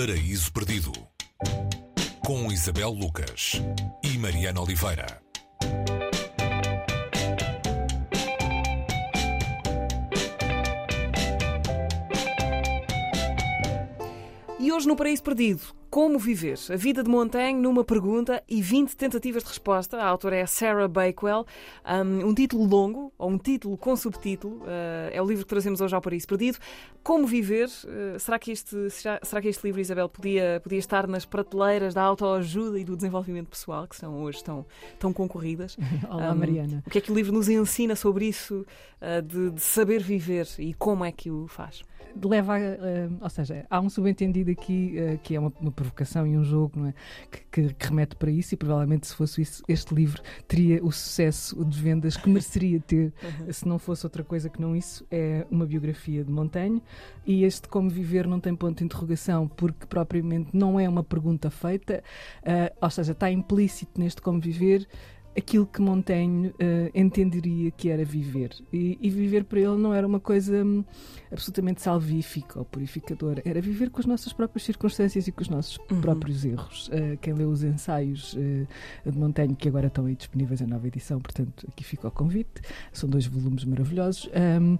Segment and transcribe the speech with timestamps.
[0.00, 0.92] Paraíso Perdido
[2.20, 3.60] com Isabel Lucas
[4.02, 5.20] e Mariana Oliveira.
[14.58, 15.60] E hoje no Paraíso Perdido,
[15.90, 16.56] como viver?
[16.70, 19.96] A vida de Montaigne numa pergunta e 20 tentativas de resposta.
[19.96, 21.44] A autora é Sarah Bakewell.
[21.84, 24.58] Um, título longo, ou um título com subtítulo.
[24.58, 26.58] Uh, é o livro que trazemos hoje ao Paraíso Perdido.
[27.02, 27.66] Como viver?
[27.66, 32.02] Uh, será, que este, será que este livro, Isabel, podia, podia estar nas prateleiras da
[32.02, 34.64] autoajuda e do desenvolvimento pessoal, que são hoje tão,
[34.96, 35.76] tão concorridas?
[36.08, 36.84] Olá, um, Mariana.
[36.86, 38.64] O que é que o livro nos ensina sobre isso,
[39.02, 41.82] uh, de, de saber viver e como é que o faz?
[42.24, 46.44] leva a, ou seja, há um subentendido aqui que é uma, uma, provocação e um
[46.44, 46.94] jogo é?
[47.30, 50.92] Que, que, que, remete para isso e provavelmente se fosse isso, este livro teria o
[50.92, 53.52] sucesso de vendas que mereceria ter uhum.
[53.52, 56.82] se não fosse outra coisa que não isso é uma biografia de Montaigne
[57.26, 61.50] e este como viver não tem ponto de interrogação porque propriamente não é uma pergunta
[61.50, 62.02] feita
[62.42, 64.86] uh, ou seja, está implícito neste como viver
[65.36, 66.54] aquilo que Montaigne uh,
[66.94, 68.50] entenderia que era viver.
[68.72, 70.84] E, e, viver para ele não era uma coisa um,
[71.30, 75.78] absolutamente salvífica ou purificadora, era viver com as nossas próprias circunstâncias e com os nossos
[75.90, 76.00] uhum.
[76.00, 76.88] próprios erros.
[76.88, 80.86] Uh, quem leu os ensaios uh, de Montaigne, que agora estão aí disponíveis em nova
[80.86, 82.60] edição, portanto, aqui fica o convite,
[82.92, 84.28] são dois volumes maravilhosos.
[84.60, 84.78] Um,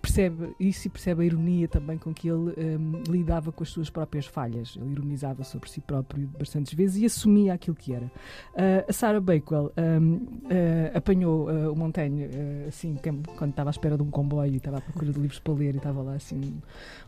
[0.00, 3.90] percebe isso e percebe a ironia também com que ele um, lidava com as suas
[3.90, 4.76] próprias falhas.
[4.76, 8.06] Ele ironizava sobre si próprio bastantes vezes e assumia aquilo que era.
[8.06, 12.28] Uh, a Sarah Bakewell um, uh, apanhou uh, o Montaigne
[12.66, 12.96] assim,
[13.36, 15.74] quando estava à espera de um comboio e estava à procura de livros para ler
[15.74, 16.60] e estava lá assim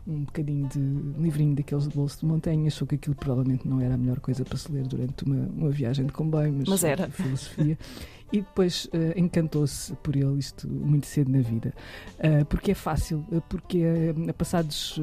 [0.07, 2.67] um, um bocadinho de um livrinho daqueles de bolso de Montaigne.
[2.67, 5.69] Achou que aquilo provavelmente não era a melhor coisa para se ler durante uma, uma
[5.69, 7.09] viagem de comboio, mas, mas era.
[7.09, 7.77] filosofia.
[8.33, 11.71] e depois uh, encantou-se por ele isto muito cedo na vida.
[12.17, 14.99] Uh, porque é fácil, uh, porque uh, passados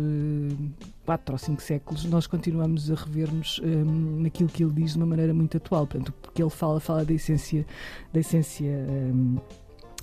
[1.07, 5.07] quatro ou cinco séculos nós continuamos a rever-nos um, naquilo que ele diz de uma
[5.07, 5.87] maneira muito atual.
[5.87, 7.65] Portanto, porque ele fala, fala da essência,
[8.13, 9.37] da essência um,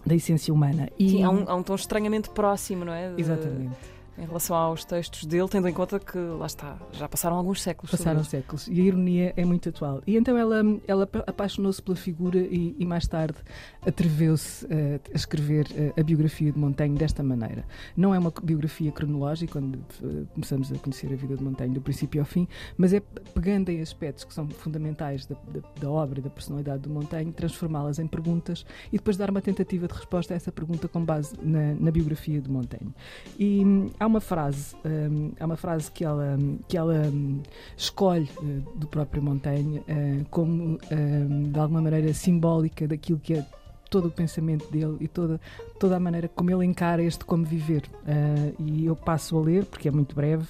[0.06, 0.90] da essência humana.
[0.98, 1.10] E...
[1.10, 3.14] Sim, há um, há um tom estranhamente próximo, não é?
[3.14, 3.22] De...
[3.22, 7.62] Exatamente em relação aos textos dele, tendo em conta que, lá está, já passaram alguns
[7.62, 7.92] séculos.
[7.92, 8.68] Passaram séculos.
[8.68, 10.02] E a ironia é muito atual.
[10.08, 13.38] E então ela, ela apaixonou-se pela figura e, e mais tarde
[13.86, 17.64] atreveu-se a, eh, a escrever a, eh, a, biografia de Montaigne desta maneira.
[17.96, 21.82] Não é uma biografia cronológica, quando uh, começamos a conhecer a vida de Montaigne do
[21.82, 23.00] princípio ao fim, mas é
[23.34, 27.32] pegando em aspectos que são fundamentais da, da, da obra e da personalidade de Montaigne,
[27.32, 31.36] transformá-las em perguntas e depois dar uma tentativa de resposta a essa pergunta com base
[31.42, 32.94] na, na biografia de Montaigne.
[33.38, 36.38] E hum, há uma frase, um, há uma frase que ela,
[36.68, 37.42] que ela um,
[37.76, 43.46] escolhe uh, do próprio Montaigne uh, como, um, de alguma maneira, simbólica daquilo que é
[43.90, 45.40] todo o pensamento dele e toda,
[45.80, 47.84] toda a maneira como ele encara este como viver.
[48.04, 50.48] Uh, e eu passo a ler, porque é muito breve.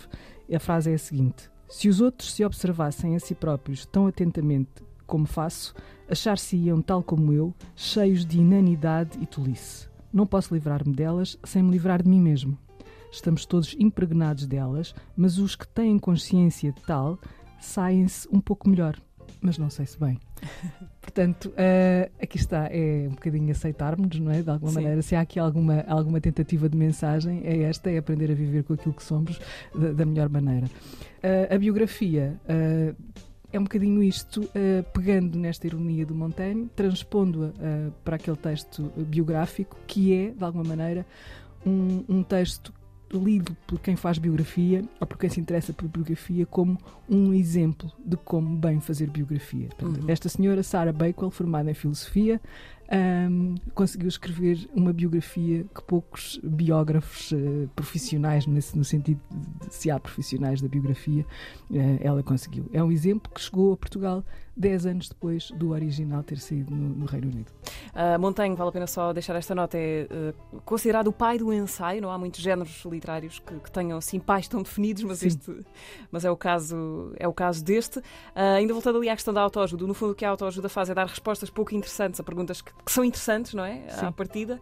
[0.53, 4.85] A frase é a seguinte: Se os outros se observassem a si próprios tão atentamente
[5.07, 5.73] como faço,
[6.07, 9.87] achar-se-iam, tal como eu, cheios de inanidade e tolice.
[10.13, 12.57] Não posso livrar-me delas sem me livrar de mim mesmo
[13.11, 17.19] estamos todos impregnados delas, mas os que têm consciência de tal
[17.59, 18.97] saem-se um pouco melhor,
[19.41, 20.19] mas não sei se bem.
[21.01, 24.41] Portanto, uh, aqui está, é um bocadinho aceitarmos, não é?
[24.41, 24.75] De alguma Sim.
[24.75, 28.63] maneira, se há aqui alguma, alguma tentativa de mensagem, é esta, é aprender a viver
[28.63, 29.39] com aquilo que somos
[29.73, 30.67] da, da melhor maneira.
[30.67, 32.39] Uh, a biografia.
[32.43, 32.95] Uh,
[33.51, 38.91] é um bocadinho isto, uh, pegando nesta ironia do Montaigne, transpondo-a uh, para aquele texto
[38.97, 41.05] biográfico, que é, de alguma maneira,
[41.65, 42.73] um, um texto
[43.11, 46.77] lido por quem faz biografia ou por quem se interessa por biografia como
[47.09, 49.69] um exemplo de como bem fazer biografia.
[49.69, 50.09] Portanto, uhum.
[50.09, 52.41] Esta senhora, Sarah Bakewell, formada em filosofia,
[52.89, 59.91] um, conseguiu escrever uma biografia que poucos biógrafos uh, profissionais, nesse, no sentido de se
[59.91, 61.25] há profissionais da biografia,
[61.69, 62.69] uh, ela conseguiu.
[62.71, 64.23] É um exemplo que chegou a Portugal
[64.57, 67.51] 10 anos depois do original ter saído no, no Reino Unido.
[67.93, 71.53] Uh, Montaigne, vale a pena só deixar esta nota, é uh, considerado o pai do
[71.53, 75.59] ensaio, não há muitos géneros literários que, que tenham assim pais tão definidos, mas, este,
[76.11, 77.99] mas é, o caso, é o caso deste.
[77.99, 80.89] Uh, ainda voltando ali à questão da autoajuda, no fundo o que a autoajuda faz
[80.89, 83.81] é dar respostas pouco interessantes a perguntas que, que são interessantes, não é?
[83.89, 84.05] Sim.
[84.05, 84.59] À partida.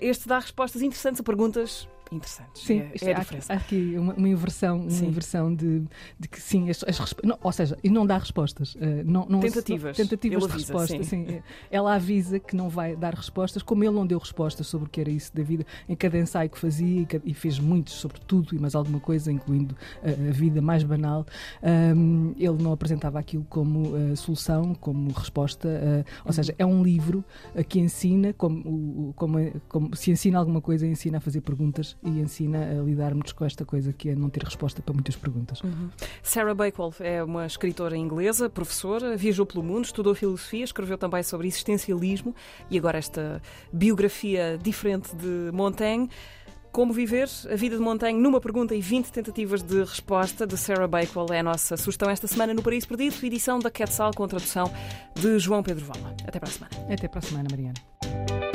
[0.00, 2.62] este dá respostas interessantes a perguntas interessantes.
[2.62, 5.82] Sim, é, é há, aqui, há aqui uma, uma inversão, uma inversão de,
[6.18, 8.74] de que sim, as, as não, ou seja, e não dá respostas.
[8.74, 9.96] Uh, não, não, tentativas.
[9.96, 10.96] tentativas de resposta.
[10.96, 11.02] Sim.
[11.02, 14.88] Sim, é, ela avisa que não vai dar respostas, como ele não deu respostas sobre
[14.88, 18.20] o que era isso da vida em cada ensaio que fazia e, fez muitos sobre
[18.26, 21.24] tudo e mais alguma coisa, incluindo a, a vida mais banal.
[21.62, 25.68] Um, ele não apresentava aquilo como uh, solução, como resposta.
[25.68, 27.24] Uh, ou seja, é um livro
[27.68, 32.58] que ensina, como, como, como se ensina alguma coisa, ensina a fazer perguntas e ensina
[32.58, 35.60] a lidarmos com esta coisa que é não ter resposta para muitas perguntas.
[35.62, 35.90] Uhum.
[36.22, 41.46] Sarah Bakewell é uma escritora inglesa, professora, viajou pelo mundo, estudou filosofia, escreveu também sobre
[41.46, 42.34] existencialismo
[42.70, 43.42] e agora esta
[43.72, 46.08] biografia diferente de Montaigne.
[46.72, 50.86] Como viver a vida de montanha numa pergunta e 20 tentativas de resposta de Sarah
[50.86, 54.70] Bakewell é a nossa sugestão esta semana no Paraíso Perdido, edição da Quetzal com tradução
[55.16, 56.14] de João Pedro Vala.
[56.24, 56.94] Até para a semana.
[56.94, 58.49] Até para a semana, Mariana.